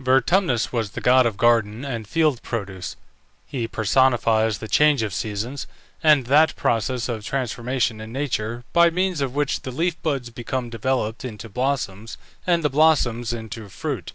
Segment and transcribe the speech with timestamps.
[0.00, 2.96] Vertumnus was the god of garden and field produce.
[3.46, 5.68] He personifies the change of seasons,
[6.02, 10.70] and that process of transformation in nature by means of which the leaf buds become
[10.70, 14.12] developed into blossoms, and the blossoms into fruit.